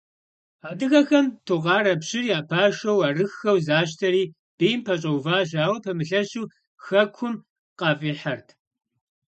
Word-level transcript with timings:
Адыгэхэм 0.69 1.25
Тукъарэ 1.45 1.93
пщыр 2.01 2.23
я 2.37 2.39
пашэу 2.49 2.99
арыххэу 3.07 3.57
защтэри, 3.67 4.23
бийм 4.57 4.79
пэщӏэуващ, 4.85 5.49
ауэ 5.63 5.77
пэмылъэщу 5.83 6.51
хэкум 6.85 7.33
къафӏихьэрт. 7.79 8.47